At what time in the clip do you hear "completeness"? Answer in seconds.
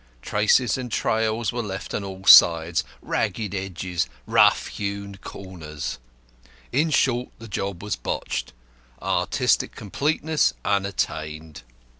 9.75-10.55